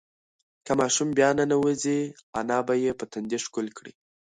که 0.65 0.71
ماشوم 0.79 1.09
بیا 1.17 1.29
ننوځي، 1.37 1.99
انا 2.39 2.59
به 2.67 2.73
یې 2.83 2.91
په 2.99 3.05
تندي 3.11 3.37
ښکل 3.45 3.67
کړي. 3.77 3.93